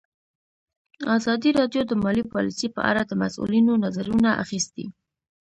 [1.17, 4.85] ازادي راډیو د مالي پالیسي په اړه د مسؤلینو نظرونه اخیستي.